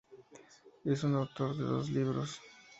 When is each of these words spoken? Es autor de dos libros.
Es 0.83 1.03
autor 1.03 1.55
de 1.55 1.63
dos 1.63 1.91
libros. 1.91 2.41